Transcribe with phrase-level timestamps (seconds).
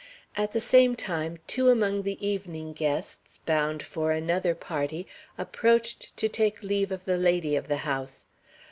[0.35, 5.05] At the same times two among the evening guests, bound for another party,
[5.37, 8.25] approached to take leave of the lady of the house.